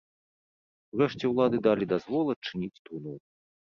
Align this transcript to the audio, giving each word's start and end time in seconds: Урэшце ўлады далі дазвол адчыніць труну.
Урэшце 0.95 1.25
ўлады 1.33 1.57
далі 1.71 1.91
дазвол 1.95 2.25
адчыніць 2.39 2.75
труну. 2.85 3.19